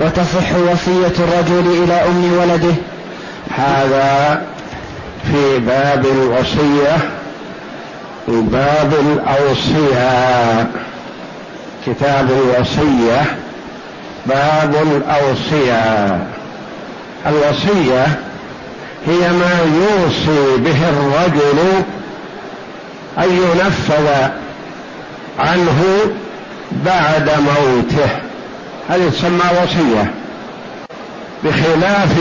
[0.00, 2.74] وتصح وصية الرجل إلى أم ولده.
[3.56, 4.42] هذا
[5.30, 6.96] في باب الوصية
[8.28, 10.66] باب الأوصية.
[11.86, 13.36] كتاب الوصية
[14.26, 16.18] باب الأوصية.
[17.26, 18.06] الوصية
[19.06, 21.58] هي ما يوصي به الرجل
[23.18, 24.06] أن ينفذ
[25.38, 25.84] عنه
[26.84, 28.29] بعد موته.
[28.90, 30.10] هذه تسمى وصية.
[31.44, 32.16] بخلاف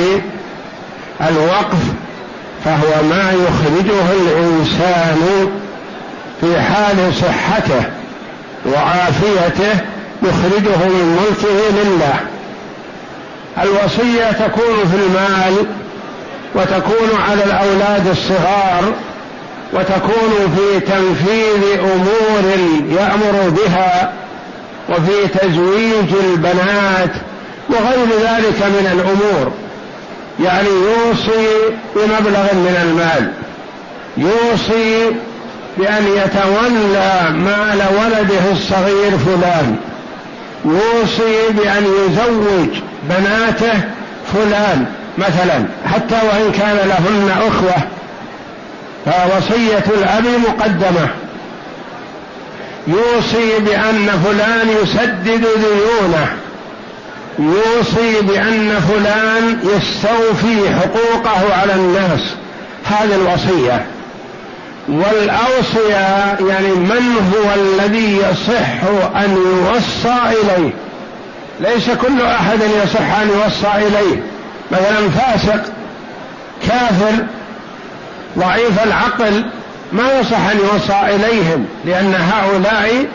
[1.22, 1.84] الوقف
[2.66, 5.50] فهو ما يخرجه الإنسان
[6.42, 7.84] في حال صحته
[8.66, 9.80] وعافيته
[10.24, 12.20] يخرجه من ملكه لله.
[13.64, 15.66] الوصية تكون في المال
[16.56, 18.94] وتكون على الأولاد الصغار
[19.74, 22.58] وتكون في تنفيذ أمور
[22.90, 24.14] يأمر بها
[24.90, 27.12] وفي تزويج البنات
[27.70, 29.52] وغير ذلك من الأمور.
[30.40, 31.48] يعني يوصي
[31.96, 33.32] بمبلغ من المال.
[34.18, 35.16] يوصي
[35.78, 39.76] بأن يتولى مال ولده الصغير فلان.
[40.66, 43.80] يوصي بأن يزوج بناته
[44.34, 44.86] فلان
[45.18, 45.66] مثلا.
[45.94, 47.84] حتى وإن كان لهن أخوة
[49.06, 51.10] فوصية الأب مقدمة.
[52.88, 56.28] يوصي بأن فلان يسدد ديونه.
[57.40, 62.22] يوصي بأن فلان يستوفي حقوقه على الناس.
[62.86, 63.86] هذه الوصية.
[64.88, 68.84] والأوصية يعني من هو الذي يصح
[69.16, 70.74] أن يوصى إليه؟
[71.60, 74.24] ليس كل أحد يصح أن يوصى إليه.
[74.72, 75.64] مثلا فاسق
[76.68, 77.26] كافر
[78.38, 79.44] ضعيف العقل
[79.92, 83.06] ما يصح أن يوصى إليهم لأن هؤلاء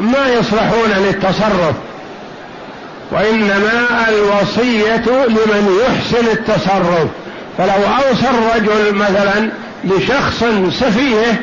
[0.00, 1.74] ما يصلحون للتصرف.
[3.12, 7.08] وإنما الوصية لمن يحسن التصرف.
[7.58, 9.50] فلو أوصى الرجل مثلا
[9.84, 10.44] لشخص
[10.80, 11.40] سفيه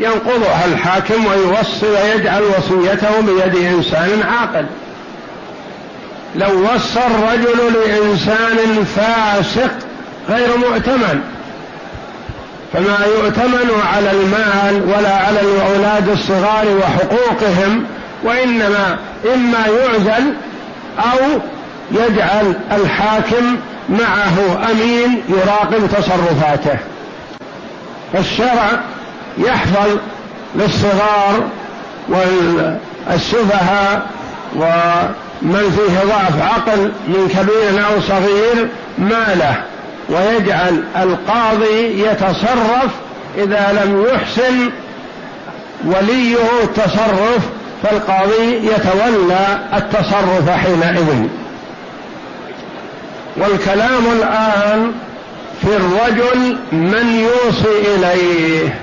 [0.00, 4.66] ينقضها الحاكم ويوصي ويجعل وصيته بيد إنسان عاقل.
[6.36, 9.70] لو وصى الرجل لإنسان فاسق
[10.28, 11.20] غير مؤتمن
[12.72, 17.86] فما يؤتمن على المال ولا على الأولاد الصغار وحقوقهم
[18.24, 18.98] وإنما
[19.34, 20.34] إما يعزل
[20.98, 21.40] أو
[21.90, 23.56] يجعل الحاكم
[23.88, 26.78] معه أمين يراقب تصرفاته.
[28.12, 28.80] فالشرع
[29.38, 29.98] يحفظ
[30.54, 31.42] للصغار
[32.08, 34.06] والسفهاء
[34.56, 38.68] ومن فيه ضعف عقل من كبير أو صغير
[38.98, 39.71] ماله.
[40.08, 42.90] ويجعل القاضي يتصرف
[43.38, 44.70] إذا لم يحسن
[45.84, 47.48] وليه التصرف
[47.82, 51.26] فالقاضي يتولى التصرف حينئذ.
[53.36, 54.92] والكلام الآن
[55.62, 58.74] في الرجل من يوصي إليه.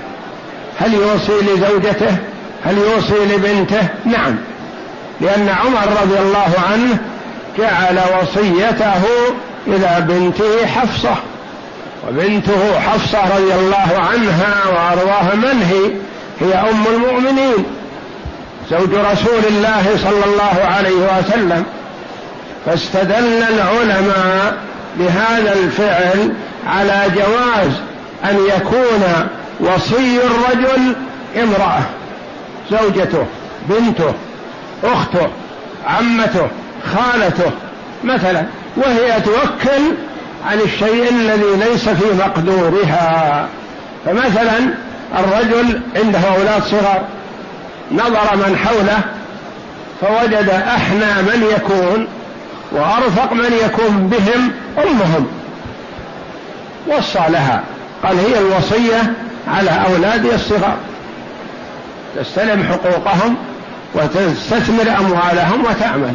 [0.78, 2.16] هل يوصي لزوجته؟
[2.64, 4.36] هل يوصي لبنته؟ نعم.
[5.20, 6.98] لأن عمر رضي الله عنه
[7.58, 9.02] جعل وصيته
[9.66, 11.14] إلى بنته حفصة
[12.08, 15.90] وبنته حفصة رضي الله عنها وأرضاها من هي؟
[16.40, 17.64] هي أم المؤمنين
[18.70, 21.64] زوج رسول الله صلى الله عليه وسلم
[22.66, 24.56] فاستدل العلماء
[24.96, 26.32] بهذا الفعل
[26.66, 27.72] على جواز
[28.24, 29.28] أن يكون
[29.60, 30.94] وصي الرجل
[31.42, 31.82] امرأة
[32.70, 33.26] زوجته
[33.68, 34.14] بنته
[34.84, 35.28] أخته
[35.86, 36.48] عمته
[36.94, 37.50] خالته
[38.04, 38.44] مثلا
[38.76, 39.82] وهي توكل
[40.46, 43.48] عن الشيء الذي ليس في مقدورها.
[44.06, 44.74] فمثلا
[45.18, 47.02] الرجل عنده أولاد صغار
[47.92, 49.00] نظر من حوله
[50.00, 52.08] فوجد أحنى من يكون
[52.72, 55.26] وأرفق من يكون بهم أمهم.
[56.88, 57.62] وصى لها
[58.04, 59.12] قال هي الوصية
[59.48, 60.76] على أولادي الصغار.
[62.16, 63.36] تستلم حقوقهم
[63.94, 66.14] وتستثمر أموالهم وتعمل.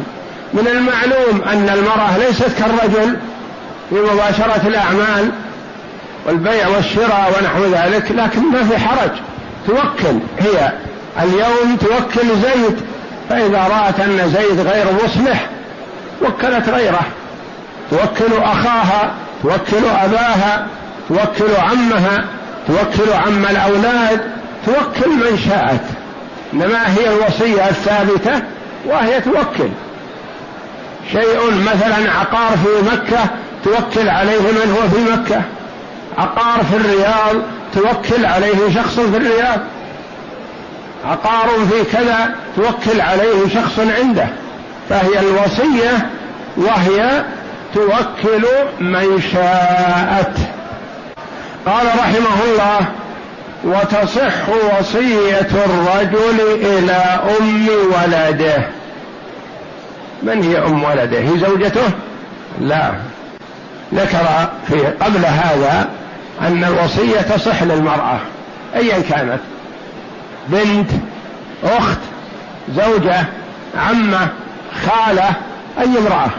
[0.56, 3.16] من المعلوم أن المرأة ليست كالرجل
[3.90, 5.30] في مباشرة الأعمال
[6.26, 9.10] والبيع والشراء ونحو ذلك لكن ما في حرج.
[9.66, 10.72] توكل هي.
[11.22, 12.76] اليوم توكل زيد
[13.28, 15.46] فإذا رأت أن زيد غير مصلح
[16.22, 17.06] وكلت غيره.
[17.90, 20.66] توكل أخاها توكل أباها
[21.08, 22.24] توكل عمها
[22.66, 24.20] توكل عم الأولاد
[24.66, 25.84] توكل من شاءت.
[26.52, 28.42] إنما هي الوصية الثابتة
[28.86, 29.68] وهي توكل.
[31.12, 33.24] شيء مثلا عقار في مكة
[33.64, 35.42] توكل عليه من هو في مكة.
[36.18, 37.42] عقار في الرياض
[37.74, 39.60] توكل عليه شخص في الرياض
[41.04, 44.26] عقار في كذا توكل عليه شخص عنده.
[44.88, 46.10] فهي الوصية
[46.56, 47.24] وهي
[47.74, 48.46] توكل
[48.80, 50.38] من شاءت.
[51.66, 52.86] قال رحمه الله
[53.64, 58.75] وتصح وصية الرجل إلى أم ولده.
[60.22, 61.90] من هي أم ولده؟ هي زوجته؟
[62.60, 62.92] لا.
[63.94, 65.88] ذكر في قبل هذا
[66.40, 68.18] أن الوصية تصح للمرأة
[68.76, 69.40] أيا كانت.
[70.48, 70.90] بنت
[71.64, 71.98] أخت
[72.76, 73.24] زوجة
[73.76, 74.28] عمة
[74.86, 75.28] خالة
[75.80, 76.30] أي امرأة.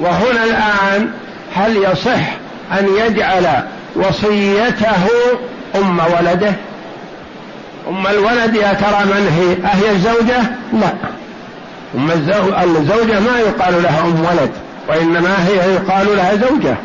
[0.00, 1.10] وهنا الآن
[1.56, 2.36] هل يصح
[2.78, 3.64] أن يجعل
[3.96, 5.06] وصيته
[5.74, 6.52] أم ولده؟
[7.88, 10.42] أم الولد يا ترى من هي؟ أهي الزوجة؟
[10.72, 11.13] لا.
[11.94, 12.10] أم
[12.76, 14.50] الزوجة ما يقال لها أم ولد
[14.88, 16.76] وإنما هي يقال لها زوجة.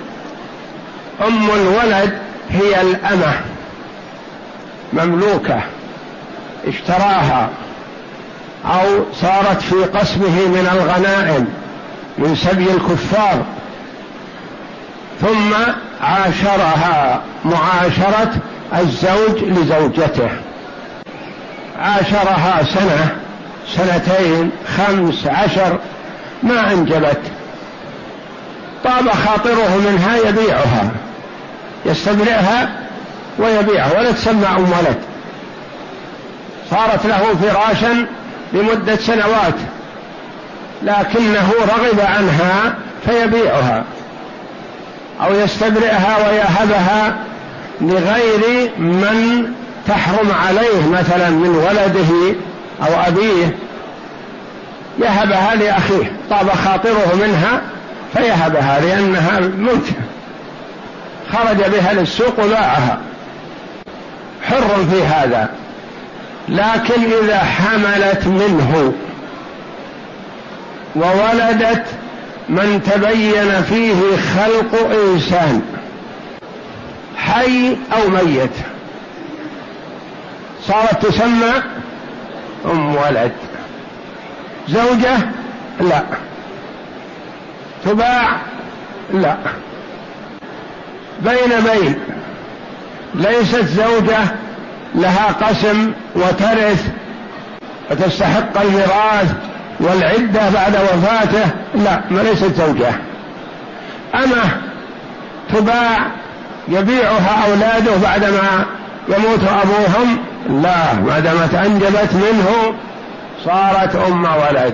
[1.27, 2.17] أم الولد
[2.49, 3.33] هي الأمة
[4.93, 5.61] مملوكة
[6.67, 7.49] اشتراها
[8.65, 11.47] أو صارت في قسمه من الغنائم
[12.17, 13.45] من سبي الكفار.
[15.21, 15.53] ثم
[16.01, 18.31] عاشرها معاشرة
[18.79, 20.29] الزوج لزوجته.
[21.79, 23.15] عاشرها سنة
[23.75, 25.79] سنتين خمس عشر
[26.43, 27.21] ما أنجبت.
[28.83, 30.91] طاب خاطره منها يبيعها.
[31.85, 32.69] يستبرئها
[33.39, 34.97] ويبيعها ولا تسمى أم ولد.
[36.71, 38.05] صارت له فراشا
[38.53, 39.55] لمدة سنوات
[40.83, 42.75] لكنه رغب عنها
[43.05, 43.83] فيبيعها
[45.21, 47.15] أو يستبرئها ويهبها
[47.81, 49.51] لغير من
[49.87, 52.35] تحرم عليه مثلا من ولده
[52.81, 53.55] أو أبيه
[54.99, 57.61] يهبها لأخيه طاب خاطره منها
[58.13, 59.93] فيهبها لأنها ملك.
[61.33, 62.99] خرج بها للسوق وباعها.
[64.43, 65.49] حر في هذا.
[66.49, 68.93] لكن إذا حملت منه
[70.95, 71.85] وولدت
[72.49, 75.61] من تبين فيه خلق إنسان
[77.17, 78.51] حي أو ميت.
[80.67, 81.53] صارت تسمى
[82.65, 83.31] أم ولد
[84.69, 85.17] زوجة؟
[85.79, 86.03] لا.
[87.85, 88.37] تباع؟
[89.13, 89.37] لا.
[91.21, 91.95] بين بين.
[93.15, 94.19] ليست زوجة
[94.95, 96.87] لها قسم وترث
[97.91, 99.33] وتستحق الميراث
[99.79, 101.49] والعدة بعد وفاته.
[101.75, 102.91] لا ما ليست زوجة.
[104.15, 104.61] أما
[105.53, 105.97] تباع
[106.67, 108.65] يبيعها أولاده بعدما
[109.07, 110.17] يموت أبوهم
[110.47, 112.73] لا ما دامت أنجبت منه
[113.45, 114.73] صارت أم ولد.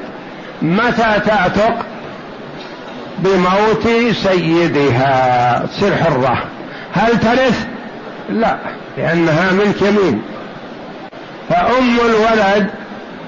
[0.61, 1.85] متى تعتق؟
[3.19, 5.65] بموت سيدها.
[5.65, 6.43] تصير حرة.
[6.93, 7.65] هل ترث؟
[8.29, 8.57] لا
[8.97, 10.21] لأنها ملك يمين.
[11.49, 12.69] فأم الولد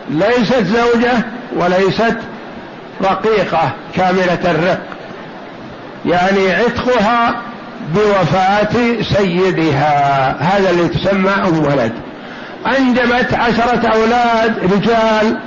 [0.09, 1.13] ليست زوجة
[1.55, 2.17] وليست
[3.01, 4.79] رقيقة كاملة الرق.
[6.05, 7.41] يعني عتقها
[7.95, 10.35] بوفاة سيدها.
[10.39, 11.93] هذا اللي تسمى أم ولد.
[12.65, 15.39] أنجبت عشرة أولاد رجال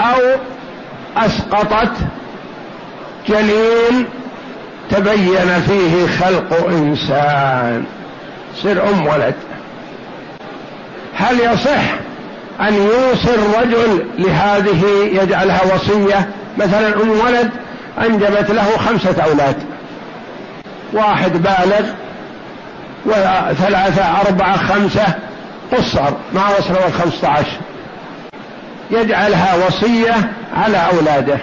[0.00, 0.38] أو
[1.16, 1.92] أسقطت
[3.28, 4.06] جنين
[4.90, 7.84] تبين فيه خلق إنسان
[8.62, 9.34] صير أم ولد.
[11.14, 11.82] هل يصح
[12.60, 17.50] أن يوصي الرجل لهذه يجعلها وصية؟ مثلا أم ولد
[18.00, 19.56] أنجبت له خمسة أولاد.
[20.92, 21.86] واحد بالغ
[23.06, 25.06] وثلاثة أربعة خمسة
[25.72, 27.58] قصر ما وصلوا الخمسة عشر.
[28.90, 31.38] يجعلها وصية على أولاده.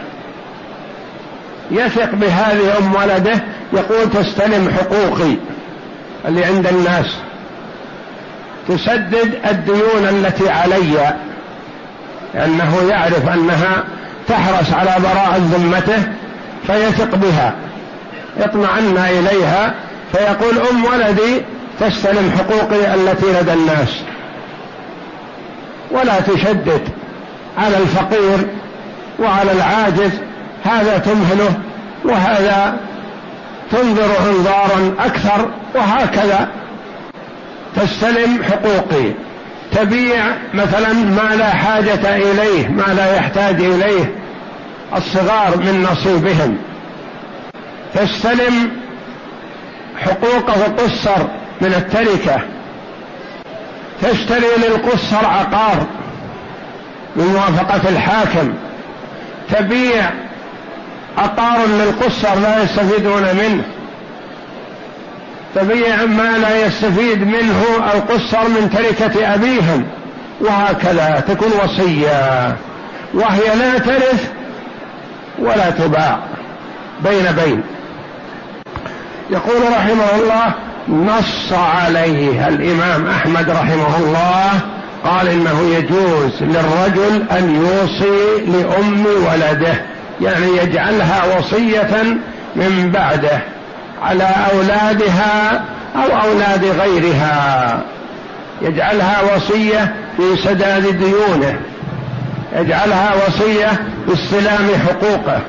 [1.72, 5.36] يثق بهذه أم ولده يقول تستلم حقوقي
[6.27, 7.15] اللي عند الناس.
[8.67, 11.15] تسدد الديون التي علي.
[12.34, 13.84] لأنه يعرف أنها
[14.27, 16.03] تحرص على براءة ذمته
[16.67, 17.55] فيثق بها.
[18.39, 19.74] اطمعن إليها
[20.12, 21.41] فيقول أم ولدي
[21.79, 24.01] تستلم حقوقي التي لدى الناس.
[25.91, 26.82] ولا تشدد
[27.58, 28.48] على الفقير
[29.20, 30.12] وعلى العاجز
[30.63, 31.53] هذا تمهله
[32.05, 32.77] وهذا
[33.72, 36.48] تنظر انظارا أكثر وهكذا.
[37.75, 39.12] تستلم حقوقي.
[39.72, 44.15] تبيع مثلا ما لا حاجة إليه ما لا يحتاج إليه
[44.96, 46.58] الصغار من نصيبهم.
[47.94, 48.72] تستلم
[49.98, 51.27] حقوقه القصر.
[51.62, 52.42] من التركة.
[54.02, 55.86] تشتري للقصر عقار
[57.16, 58.54] بموافقه الحاكم.
[59.52, 60.10] تبيع
[61.18, 63.64] عقار للقصر لا يستفيدون منه.
[65.56, 69.88] تبيع ما لا يستفيد منه القصر من تركة أبيهم.
[70.42, 72.56] وهكذا تكون وصية.
[73.14, 74.32] وهي لا ترث
[75.40, 76.20] ولا تباع.
[77.04, 77.62] بين بين.
[79.30, 80.54] يقول رحمه الله
[80.89, 84.51] نص عليه الإمام أحمد رحمه الله
[85.04, 89.74] قال إنه يجوز للرجل أن يوصي لأم ولده
[90.22, 92.18] يعني يجعلها وصية
[92.56, 93.42] من بعده
[94.01, 95.63] على أولادها
[95.96, 97.82] أو أولاد غيرها.
[98.62, 101.60] يجعلها وصية في سداد ديونه
[102.56, 105.42] يجعلها وصية باستلام حقوقه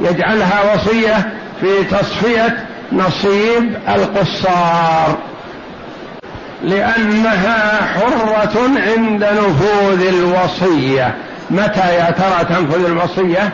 [0.00, 5.18] يجعلها وصية في تصفية نصيب القصار
[6.62, 11.14] لأنها حرة عند نفوذ الوصية.
[11.50, 13.52] متى يا ترى تنفذ الوصية؟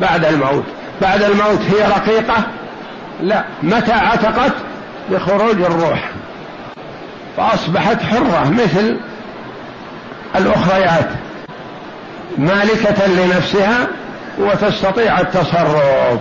[0.00, 0.64] بعد الموت.
[1.02, 2.46] بعد الموت هي رقيقة؟
[3.22, 3.44] لا.
[3.62, 4.52] متى عتقت؟
[5.10, 6.10] بخروج الروح.
[7.36, 9.00] فأصبحت حرة مثل
[10.36, 11.08] الأخريات.
[12.38, 13.86] مالكة لنفسها
[14.38, 16.20] وتستطيع التصرف.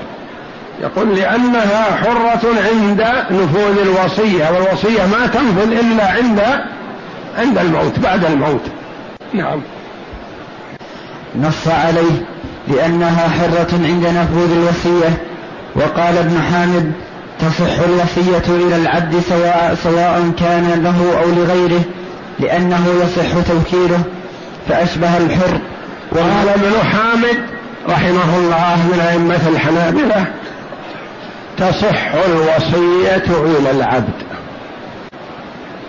[0.81, 2.41] يقول لأنها حرة
[2.71, 6.41] عند نفوذ الوصية والوصية ما تنفذ إلا عند
[7.37, 8.61] عند الموت بعد الموت.
[9.33, 9.61] نعم.
[11.35, 12.25] نص عليه
[12.67, 15.17] لأنها حرة عند نفوذ الوصية
[15.75, 16.91] وقال ابن حامد
[17.39, 21.81] تصح الوصية إلى العبد سواء, سواء كان له أو لغيره
[22.39, 23.99] لأنه يصح توكيله
[24.69, 25.59] فأشبه الحر.
[26.11, 27.37] وقال ابن حامد
[27.89, 30.25] رحمه الله من أئمة الحنابلة
[31.57, 33.23] تصح الوصية
[33.59, 34.27] إلى العبد.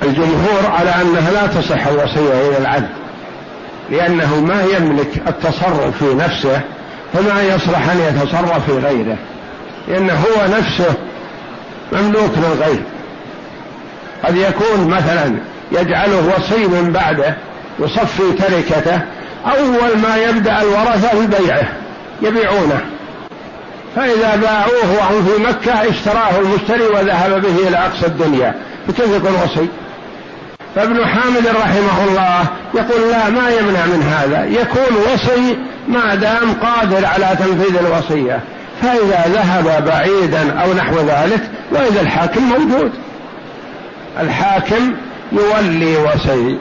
[0.03, 2.89] الجمهور على أنها لا تصح الوصية إلى العبد
[3.91, 6.61] لأنه ما يملك التصرف في نفسه
[7.13, 9.17] فما يصلح أن يتصرف في غيره
[9.89, 10.95] لأنه هو نفسه
[11.93, 12.83] مملوك للغير
[14.25, 15.39] قد يكون مثلا
[15.73, 17.37] يجعله وصي من بعده
[17.79, 19.01] يصفي تركته
[19.47, 21.69] أول ما يبدأ الورثة ببيعه
[22.23, 22.81] يبيعونه.
[23.97, 28.55] فإذا باعوه وهم في مكة اشتراه المشتري وذهب به إلى أقصى الدنيا.
[28.89, 29.69] فكيف يكون وصي
[30.75, 34.45] فابن حامد رحمه الله يقول لا ما يمنع من هذا.
[34.45, 38.41] يكون وصي ما دام قادر على تنفيذ الوصية.
[38.83, 41.41] فإذا ذهب بعيدا أو نحو ذلك
[41.73, 42.93] وإذا الحاكم موجود.
[44.21, 44.95] الحاكم
[45.33, 46.59] يولي وصي.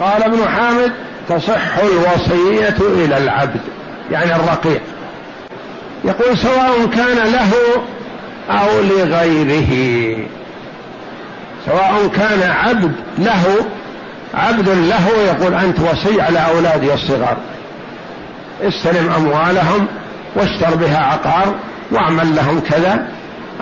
[0.00, 0.92] قال ابن حامد
[1.28, 3.60] تصح الوصية إلى العبد
[4.10, 4.80] يعني الرقيق.
[6.08, 7.52] يقول سواء كان له
[8.50, 10.16] أو لغيره.
[11.66, 13.44] سواء كان عبد له
[14.34, 17.36] عبد له يقول أنت وصي على أولادي الصغار.
[18.62, 19.86] استلم أموالهم
[20.36, 21.54] واشتر بها عقار
[21.90, 23.08] واعمل لهم كذا.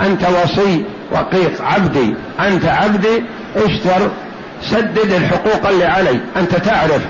[0.00, 3.25] أنت وصي رقيق عبدي أنت عبدي
[3.57, 4.11] اشتر
[4.62, 6.21] سدد الحقوق اللي علي.
[6.37, 7.03] أنت تعرف.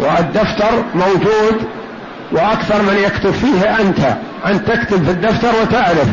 [0.00, 1.68] والدفتر موجود
[2.32, 3.98] وأكثر من يكتب فيه أنت
[4.46, 6.08] أن تكتب في الدفتر وتعرف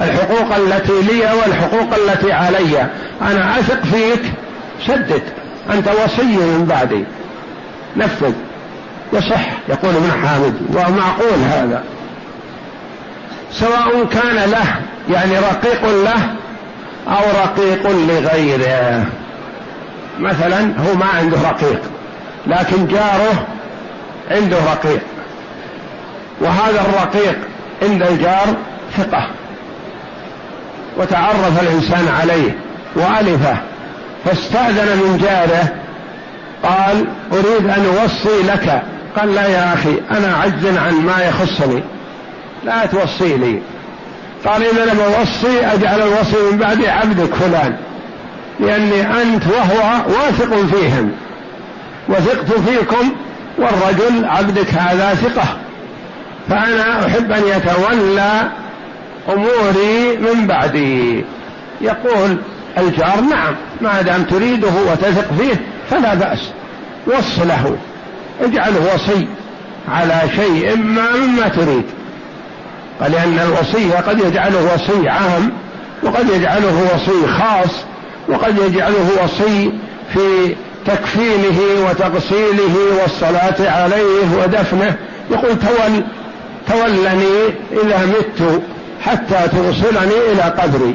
[0.00, 2.86] الحقوق التي لي والحقوق التي علي.
[3.22, 4.32] أنا أثق فيك
[4.86, 5.22] سدد.
[5.72, 7.04] أنت وصي من بعدي.
[7.96, 8.32] نفذ.
[9.12, 10.54] يصح يقول ابن حامد.
[10.70, 11.84] ومعقول هذا.
[13.52, 14.66] سواء كان له
[15.10, 16.34] يعني رقيق له
[17.08, 19.04] أو رقيق لغيره.
[20.18, 21.80] مثلا هو ما عنده رقيق
[22.46, 23.46] لكن جاره
[24.30, 25.00] عنده رقيق.
[26.40, 27.38] وهذا الرقيق
[27.82, 28.56] عند الجار
[28.96, 29.28] ثقة
[30.96, 32.58] وتعرف الإنسان عليه
[32.94, 33.56] وألفه
[34.24, 35.72] فاستأذن من جاره
[36.62, 38.82] قال أريد أن أوصي لك.
[39.16, 41.82] قال لا يا أخي أنا عجز عن ما يخصني
[42.64, 43.62] لا توصي لي.
[44.46, 47.76] قال إذا لم أوصي أجعل الوصي من بعد عبدك فلان
[48.60, 51.12] لأني أنت وهو واثق فيهم
[52.08, 53.12] وثقت فيكم
[53.58, 55.56] والرجل عبدك هذا ثقة.
[56.48, 58.50] فأنا أحب أن يتولى
[59.28, 61.24] أموري من بعدي
[61.80, 62.38] يقول
[62.78, 65.60] الجار نعم ما دام تريده وتثق فيه
[65.90, 66.50] فلا بأس
[67.06, 67.76] وص له
[68.40, 69.28] اجعله وصي
[69.88, 71.84] على شيء ما مما تريد.
[73.00, 75.52] لأن الوصية قد يجعله وصي عام
[76.02, 77.70] وقد يجعله وصي خاص
[78.28, 79.72] وقد يجعله وصي
[80.14, 84.96] في تكفينه وتغسيله والصلاة عليه ودفنه.
[85.30, 86.04] يقول تول
[86.68, 88.62] تولني إذا مت
[89.02, 90.94] حتى توصلني إلى قبري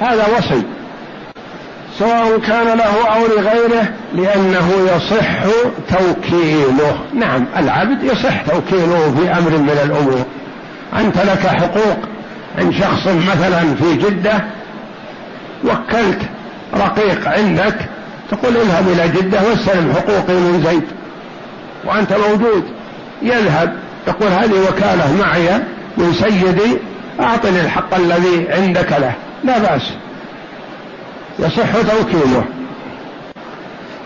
[0.00, 0.62] هذا وصي.
[1.98, 5.44] سواء كان له أو لغيره لأنه يصح
[5.88, 6.98] توكيله.
[7.14, 10.24] نعم العبد يصح توكيله في أمر من الأمور.
[10.98, 11.98] أنت لك حقوق.
[12.58, 14.44] عند شخص مثلا في جدة
[15.64, 16.18] وكلت
[16.74, 17.74] رقيق عندك
[18.30, 20.84] تقول اذهب إلى جدة واستلم حقوقي من زيد
[21.84, 22.64] وأنت موجود.
[23.22, 25.62] يذهب يقول هذه وكالة معي
[25.96, 26.78] من سيدي
[27.20, 29.12] أعطني الحق الذي عندك له.
[29.44, 29.92] لا بأس.
[31.38, 32.44] يصح توكيله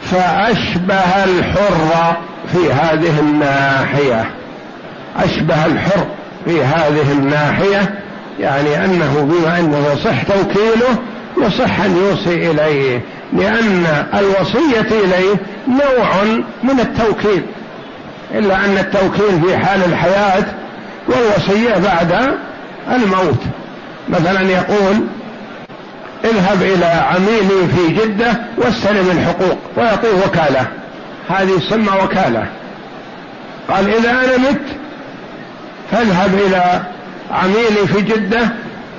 [0.02, 2.16] فأشبه الحر
[2.52, 4.30] في هذه الناحية.
[5.16, 6.06] أشبه الحر
[6.44, 8.00] في هذه الناحية
[8.40, 10.98] يعني أنه بما أنه يصح توكيله
[11.38, 13.00] يصح أن يوصي إليه
[13.32, 15.36] لأن الوصية إليه
[15.68, 16.22] نوع
[16.62, 17.42] من التوكيل
[18.34, 20.44] إلا أن التوكيل في حال الحياة
[21.08, 22.38] والوصية بعد
[22.92, 23.40] الموت.
[24.08, 25.06] مثلا يقول
[26.24, 30.66] اذهب إلى عميلي في جدة واستلم الحقوق ويعطيه وكالة.
[31.28, 32.46] هذه تسمى وكالة.
[33.68, 34.62] قال إذا أنا مت
[35.90, 36.82] فاذهب إلى
[37.30, 38.48] عميلي في جدة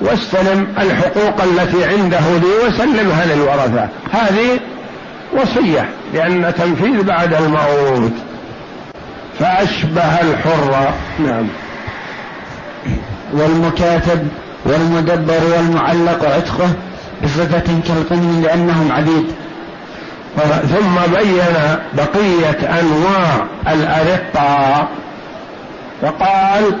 [0.00, 3.88] واستلم الحقوق التي عنده لي وسلمها للورثة.
[4.12, 4.60] هذه
[5.32, 8.12] وصية لأن تنفيذ بعد الموت.
[9.42, 10.92] فأشبه الحر.
[11.18, 11.46] نعم.
[13.32, 14.28] والمكاتب
[14.64, 16.72] والمدبر والمعلق عتقه
[17.24, 19.26] بصفة كالقن لأنهم عبيد.
[20.62, 24.88] ثم بين بقية أنواع الأرقة
[26.02, 26.76] فقال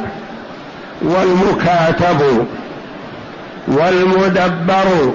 [1.02, 2.46] والمكاتب
[3.68, 5.12] والمدبر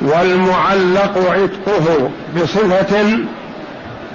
[0.00, 3.18] والمعلق عتقه بصفة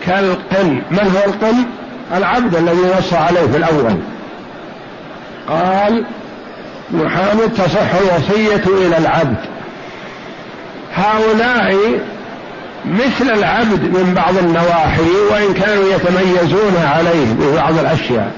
[0.06, 0.82] كالقن.
[0.92, 1.79] من هو القن؟
[2.18, 3.98] العبد الذي نص عليه في الأول.
[5.50, 6.06] قال
[6.92, 9.38] محامد تصح الوصية إلى العبد.
[10.96, 11.76] هؤلاء
[12.86, 18.32] مثل العبد من بعض النواحي وإن كانوا يتميزون عليه ببعض الأشياء.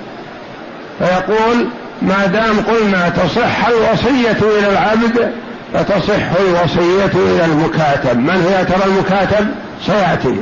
[0.99, 1.67] فيقول
[2.01, 5.31] ما دام قلنا تصح الوصية إلى العبد
[5.73, 8.17] فتصح الوصية إلى المكاتب.
[8.17, 9.47] من هو ترى المكاتب؟
[9.85, 10.35] سيأتي.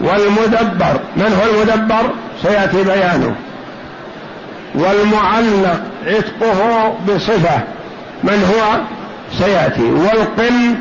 [0.00, 2.10] والمدبر من هو المدبر؟
[2.42, 3.34] سيأتي بيانه.
[4.74, 7.60] والمعلق عتقه بصفة
[8.24, 8.80] من هو؟
[9.38, 9.82] سيأتي.
[9.82, 10.74] والقن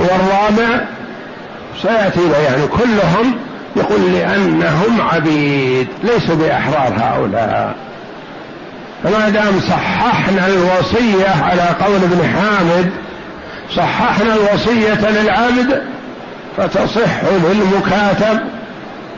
[0.00, 0.80] هو الرابع
[1.82, 2.66] سيأتي بيانه.
[2.66, 3.34] كلهم
[3.76, 7.74] يقول لأنهم عبيد ليسوا بأحرار هؤلاء.
[9.04, 12.90] فما دام صححنا الوصية على قول ابن حامد
[13.76, 15.82] صححنا الوصية للعبد
[16.56, 18.40] فتصح للمكاتب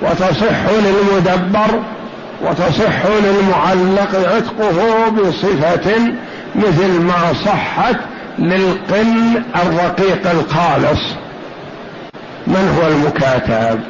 [0.03, 1.83] وتصح للمدبر
[2.43, 6.13] وتصح للمعلق عتقه بصفة
[6.55, 7.97] مثل ما صحت
[8.39, 11.01] للقن الرقيق الخالص.
[12.47, 13.81] من هو المكاتب؟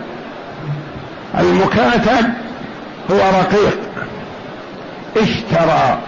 [1.39, 2.31] المكاتب
[3.11, 3.79] هو رقيق.
[5.17, 5.99] اشترى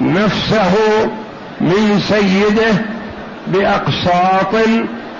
[0.00, 0.74] نفسه
[1.60, 2.72] من سيده
[3.46, 4.54] بأقساط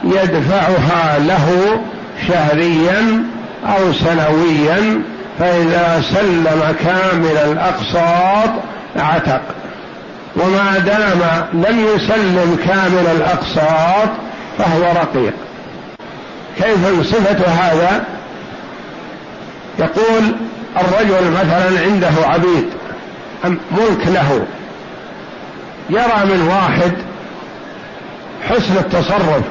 [0.05, 1.81] يدفعها له
[2.29, 3.25] شهريا
[3.67, 5.03] أو سنويا
[5.39, 8.51] فإذا سلم كامل الأقساط
[8.97, 9.43] عتق.
[10.37, 11.21] وما دام
[11.53, 14.09] لم يسلم كامل الأقساط
[14.59, 15.33] فهو رقيق.
[16.57, 18.05] كيف صفة هذا؟
[19.79, 20.37] يقول
[20.77, 22.69] الرجل مثلا عنده عبيد
[23.45, 24.47] ملك له
[25.91, 26.93] يرى من واحد
[28.49, 29.43] حسن التصرف.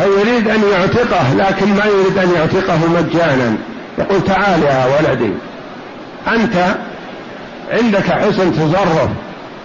[0.00, 3.56] فيريد أن يعتقه لكن ما يريد أن يعتقه مجانا.
[3.98, 5.30] يقول تعال يا ولدي
[6.28, 6.76] أنت
[7.70, 9.08] عندك حسن تصرف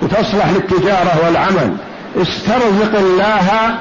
[0.01, 1.77] وتصلح للتجارة والعمل.
[2.17, 3.75] استرزق الله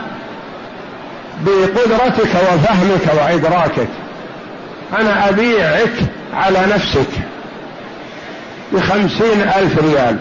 [1.46, 3.88] بقدرتك وفهمك وإدراكك.
[4.98, 5.92] أنا أبيعك
[6.34, 7.10] على نفسك
[8.72, 10.18] بخمسين ألف ريال.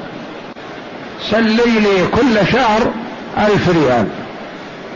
[1.31, 2.91] سلي لي كل شهر
[3.37, 4.07] ألف ريال.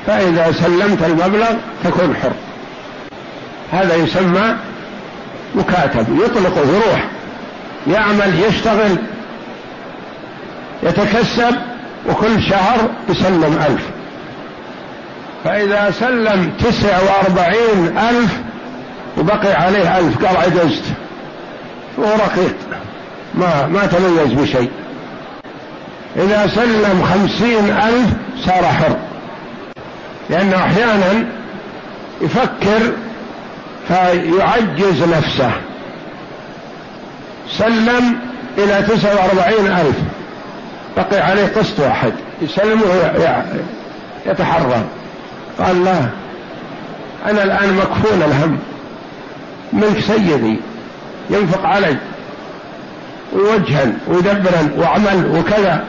[0.08, 1.50] فإذا سلمت المبلغ
[1.84, 2.32] تكون حر.
[3.72, 4.56] هذا يسمى
[5.56, 7.08] مكاتب يطلق يروح
[7.88, 8.98] يعمل يشتغل
[10.84, 11.56] يتكسب
[12.10, 13.82] وكل شهر يسلم ألف.
[15.44, 18.38] فإذا سلم تسع وأربعين ألف
[19.18, 20.84] وبقي عليه ألف قال عجزت.
[21.98, 22.56] وهو رقيق
[23.36, 24.72] ما ما تميز بشيء.
[26.16, 28.08] إذا سلم خمسين ألف
[28.46, 28.96] صار حر.
[30.30, 31.26] لأنه أحيانا
[32.22, 32.92] يفكر
[33.88, 35.52] فيعجز نفسه.
[37.50, 38.20] سلم
[38.58, 39.96] إلى تسعة وأربعين ألف.
[40.98, 42.14] بقي عليه قسط واحد.
[42.42, 42.84] يسلمه
[44.26, 44.84] يتحرر
[45.60, 46.00] قال لا
[47.26, 48.60] أنا الآن مكفول الهم.
[49.74, 50.60] ملك سيدي
[51.30, 51.98] ينفق علي.
[53.34, 55.84] ويوجها ويدبرا وعمل وكذا.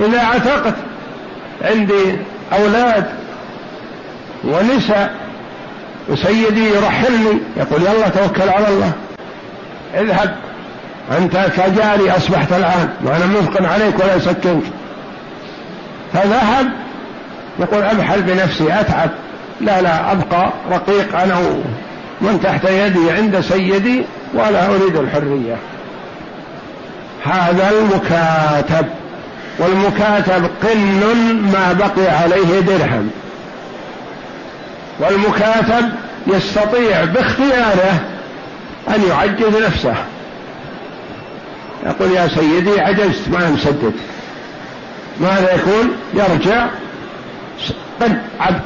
[0.00, 0.74] إذا عتقت
[1.62, 2.16] عندي
[2.52, 3.17] أولاد.
[4.44, 5.14] ونساء
[6.08, 8.92] وسيدي يرحلني يقول يلا توكل على الله.
[9.94, 10.36] اذهب
[11.18, 14.62] أنت كجاري أصبحت الآن وأنا منفق عليك ولا يسكنك.
[16.12, 16.68] فذهب
[17.58, 19.10] يقول أبحل بنفسي أتعب.
[19.60, 21.36] لا لا أبقى رقيق أنا
[22.20, 24.02] من تحت يدي عند سيدي
[24.34, 25.56] ولا أريد الحرية.
[27.24, 28.86] هذا المكاتب
[29.58, 31.00] والمكاتب قن
[31.52, 33.10] ما بقي عليه درهم.
[35.00, 35.88] والمكاتب
[36.26, 38.00] يستطيع باختياره
[38.88, 39.94] أن يعجز نفسه.
[41.86, 43.92] يقول يا سيدي عجزت ما مسدد
[45.20, 46.66] ماذا يكون؟ يرجع
[48.00, 48.62] قن عبد.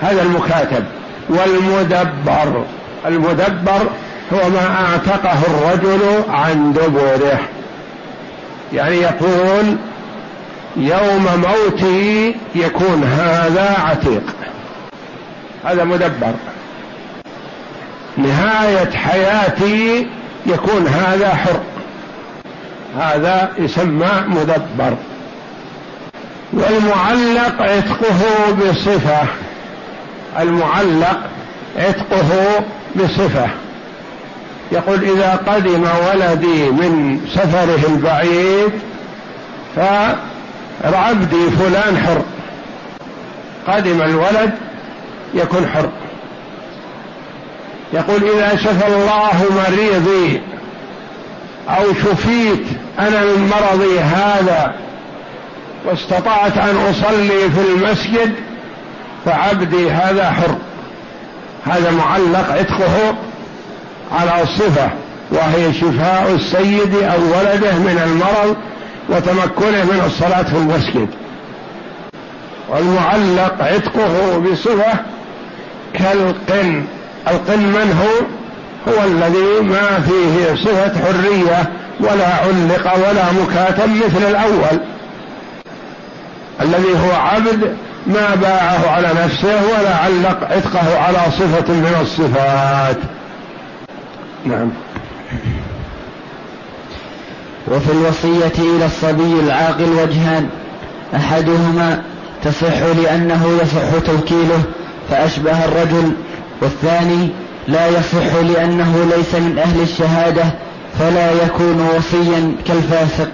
[0.00, 0.84] هذا المكاتب.
[1.28, 2.64] والمدبر.
[3.06, 3.90] المدبر
[4.32, 7.40] هو ما أعتقه الرجل عن دبره.
[8.72, 9.76] يعني يقول
[10.76, 14.22] يوم موتي يكون هذا عتيق.
[15.64, 16.34] هذا مدبر.
[18.16, 20.06] نهاية حياتي
[20.46, 21.60] يكون هذا حر.
[22.98, 24.96] هذا يسمى مدبر.
[26.52, 29.26] والمعلق عتقه بصفة.
[30.40, 31.20] المعلق
[31.76, 32.64] عتقه
[32.96, 33.48] بصفة.
[34.72, 38.72] يقول إذا قدم ولدي من سفره البعيد
[40.82, 42.22] فعبدي فلان حر.
[43.66, 44.50] قدم الولد
[45.34, 45.88] يكون حر.
[47.92, 50.42] يقول إذا شفى الله مريضي
[51.68, 52.66] أو شفيت
[52.98, 54.74] أنا من مرضي هذا
[55.84, 58.34] واستطعت أن أصلي في المسجد
[59.24, 60.56] فعبدي هذا حر.
[61.66, 63.14] هذا معلق عتقه
[64.12, 64.90] على الصفة
[65.30, 68.56] وهي شفاء السيد أو ولده من المرض
[69.12, 71.08] وتمكنه من الصلاة في المسجد.
[72.68, 74.92] والمعلق عتقه بصفة
[75.94, 76.84] كالقن.
[77.28, 78.26] القن من هو؟
[78.92, 84.80] هو الذي ما فيه صفة حرية ولا علق ولا مكاتب مثل الأول.
[86.60, 92.98] الذي هو عبد ما باعه على نفسه ولا علق عتقه على صفة من الصفات.
[94.44, 94.70] نعم.
[97.68, 100.48] وفي الوصية إلى الصبي العاقل وجهان
[101.16, 102.02] أحدهما
[102.44, 104.62] تصح لأنه يصح توكيله
[105.10, 106.12] فأشبه الرجل
[106.60, 107.28] والثاني
[107.68, 110.44] لا يصح لأنه ليس من أهل الشهادة
[110.98, 113.28] فلا يكون وصيا كالفاسق.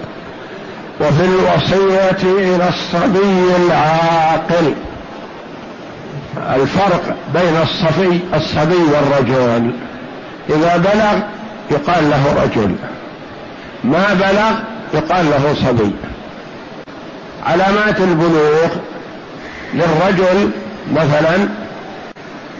[1.00, 4.74] وفي الوصية إلى الصبي العاقل
[6.36, 9.74] الفرق بين الصبي الصبي والرجل.
[10.50, 11.18] إذا بلغ
[11.70, 12.76] يقال له رجل.
[13.84, 14.58] ما بلغ
[14.94, 15.92] يقال له صبي.
[17.46, 18.68] علامات البلوغ
[19.74, 20.50] للرجل
[20.92, 21.48] مثلا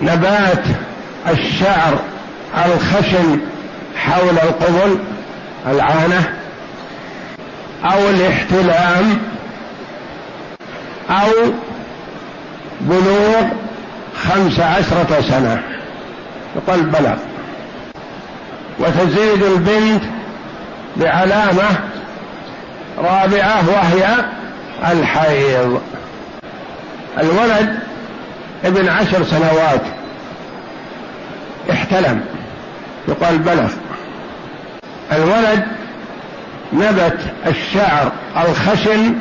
[0.01, 0.65] نبات
[1.29, 1.99] الشعر
[2.67, 3.41] الخشن
[3.97, 4.99] حول القبل
[5.67, 6.35] العانة
[7.85, 9.19] أو الاحتلام
[11.11, 11.31] أو
[12.81, 13.49] بلوغ
[14.25, 15.63] خمس عشرة سنة.
[16.57, 17.17] يقال بلغ.
[18.79, 20.03] وتزيد البنت
[20.96, 21.81] بعلامة
[22.98, 24.14] رابعة وهي
[24.92, 25.81] الحيض.
[27.18, 27.79] الولد
[28.64, 29.83] ابن عشر سنوات.
[31.70, 32.24] احتلم.
[33.09, 33.70] يقال بلغ.
[35.12, 35.66] الولد
[36.72, 39.14] نبت الشعر الخشن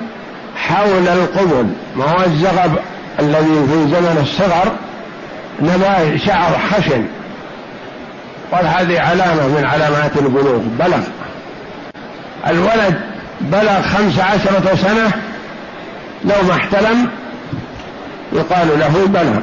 [0.55, 1.67] حول القبل.
[1.95, 2.79] ما هو الزغب
[3.19, 4.71] الذي في زمن الصغر؟
[5.61, 7.05] نبات شعر خشن.
[8.51, 10.59] قال هذه علامة من علامات البلوغ.
[10.79, 11.01] بلغ.
[12.49, 13.01] الولد
[13.41, 15.11] بلغ خمس عشرة سنة
[16.23, 17.09] لو ما احتلم
[18.33, 19.39] يقال له بلغ.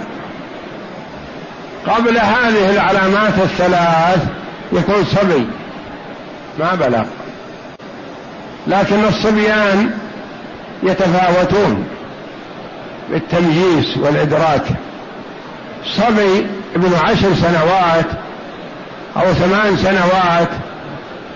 [1.87, 4.27] قبل هذه العلامات الثلاث
[4.73, 5.47] يكون صبي
[6.59, 7.05] ما بلغ.
[8.67, 9.90] لكن الصبيان
[10.83, 11.87] يتفاوتون
[13.11, 14.64] بالتمييز والإدراك.
[15.97, 18.07] صبي ابن عشر سنوات
[19.17, 20.49] أو ثمان سنوات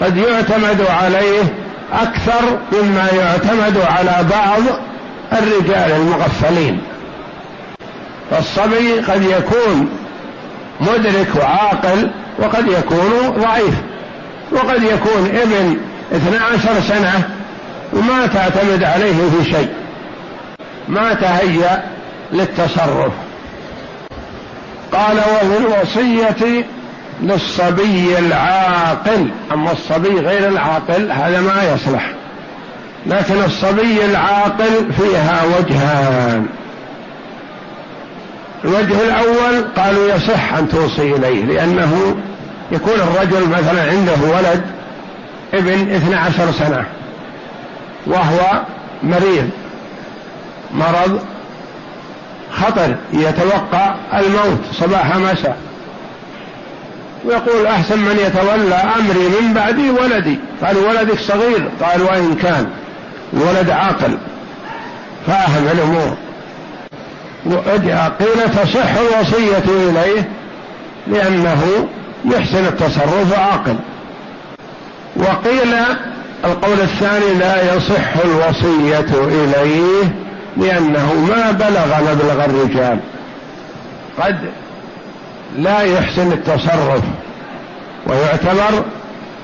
[0.01, 1.43] قد يعتمد عليه
[1.93, 4.61] أكثر مما يعتمد على بعض
[5.33, 6.83] الرجال المغفلين.
[8.31, 9.91] فالصبي قد يكون
[10.81, 13.75] مدرك وعاقل وقد يكون ضعيف
[14.53, 15.81] وقد يكون ابن
[16.13, 17.29] اثنا عشر سنة
[17.93, 19.69] وما تعتمد عليه في شيء
[20.89, 21.85] ما تهيأ
[22.33, 23.13] للتصرف.
[24.93, 26.65] قال وفي الوصية
[27.23, 29.29] للصبي العاقل.
[29.53, 32.11] أما الصبي غير العاقل هذا ما يصلح.
[33.07, 36.47] لكن الصبي العاقل فيها وجهان.
[38.65, 42.17] الوجه الأول قالوا يصح أن توصي إليه لأنه
[42.73, 44.63] يكون الرجل مثلا عنده ولد
[45.55, 46.85] ابن اثنى عشر سنة
[48.07, 48.63] وهو
[49.03, 49.51] مريض
[50.75, 51.21] مرض
[52.53, 55.57] خطر يتوقع الموت صباح مساء
[57.29, 60.38] ويقول أحسن من يتولى أمري من بعدي ولدي.
[60.62, 61.71] قال ولدك صغير.
[61.83, 62.67] قال وإن كان
[63.33, 64.19] ولد عاقل.
[65.27, 66.17] فأهم الأمور.
[68.21, 70.29] قيل تصح الوصية إليه
[71.07, 71.88] لأنه
[72.25, 73.77] يحسن التصرف عاقل.
[75.17, 75.75] وقيل
[76.45, 80.12] القول الثاني لا يصح الوصية إليه
[80.57, 82.99] لأنه ما بلغ مبلغ الرجال.
[84.21, 84.38] قد
[85.57, 87.03] لا يحسن التصرف
[88.07, 88.85] ويعتبر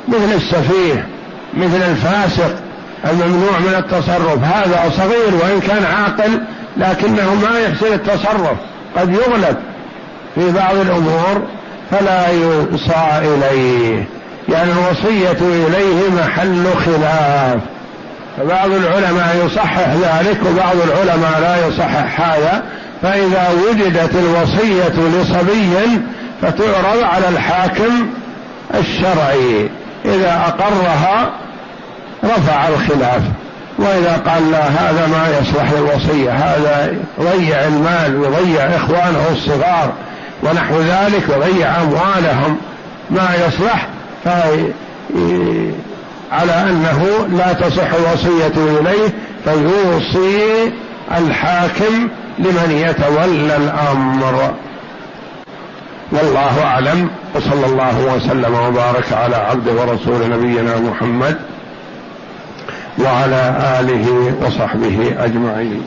[0.09, 1.07] مثل السفيه
[1.55, 2.57] مثل الفاسق
[3.05, 4.45] الممنوع من التصرف.
[4.45, 6.41] هذا صغير وإن كان عاقل
[6.77, 8.57] لكنه ما يحسن التصرف
[8.97, 9.57] قد يغلب
[10.35, 11.43] في بعض الأمور
[11.91, 14.05] فلا يوصى إليه
[14.49, 17.61] يعني الوصية إليه محل خلاف.
[18.39, 22.63] فبعض العلماء يصحح ذلك وبعض العلماء لا يصحح هذا.
[23.05, 26.01] فإذا وجدت الوصية لصبي
[26.43, 28.09] فتعرض على الحاكم
[28.75, 29.69] الشرعي.
[30.05, 31.31] إذا أقرها
[32.25, 33.23] رفع الخلاف.
[33.79, 39.93] وإذا قال لا هذا ما يصلح للوصية هذا يضيع المال ويضيع إخوانه الصغار
[40.43, 42.57] ونحو ذلك ويضيع أموالهم.
[43.11, 43.89] ما يصلح
[46.33, 49.13] على أنه لا تصح الوصية إليه
[49.45, 50.73] فيوصي
[51.19, 54.55] الحاكم لمن يتولى الأمر.
[56.13, 61.37] والله أعلم وصلى الله وسلم وبارك على عبد ورسول نبينا محمد
[62.99, 65.83] وعلى آله وصحبه أجمعين.